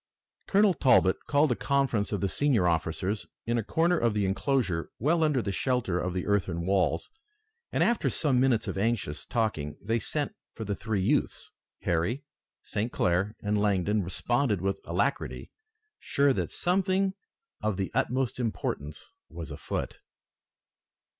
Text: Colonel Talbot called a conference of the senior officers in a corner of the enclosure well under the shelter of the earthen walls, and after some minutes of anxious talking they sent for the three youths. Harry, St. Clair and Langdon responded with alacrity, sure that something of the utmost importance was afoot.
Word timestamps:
Colonel 0.47 0.73
Talbot 0.73 1.17
called 1.27 1.51
a 1.51 1.55
conference 1.55 2.11
of 2.11 2.21
the 2.21 2.27
senior 2.27 2.67
officers 2.67 3.27
in 3.45 3.59
a 3.59 3.63
corner 3.63 3.99
of 3.99 4.15
the 4.15 4.25
enclosure 4.25 4.89
well 4.97 5.23
under 5.23 5.43
the 5.43 5.51
shelter 5.51 5.99
of 5.99 6.15
the 6.15 6.25
earthen 6.25 6.65
walls, 6.65 7.11
and 7.71 7.83
after 7.83 8.09
some 8.09 8.39
minutes 8.39 8.67
of 8.67 8.79
anxious 8.79 9.27
talking 9.27 9.77
they 9.79 9.99
sent 9.99 10.33
for 10.55 10.63
the 10.65 10.73
three 10.75 11.03
youths. 11.03 11.51
Harry, 11.83 12.23
St. 12.63 12.91
Clair 12.91 13.35
and 13.43 13.61
Langdon 13.61 14.01
responded 14.01 14.59
with 14.59 14.79
alacrity, 14.85 15.51
sure 15.99 16.33
that 16.33 16.49
something 16.49 17.13
of 17.61 17.77
the 17.77 17.91
utmost 17.93 18.39
importance 18.39 19.13
was 19.29 19.51
afoot. 19.51 19.99